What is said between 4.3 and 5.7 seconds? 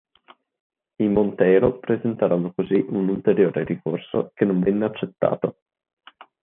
che non venne accettato.